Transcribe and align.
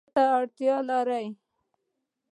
تاسو 0.05 0.13
څه 0.15 0.21
ته 0.23 0.23
اړتیا 0.37 0.75
لرئ؟ 0.89 1.25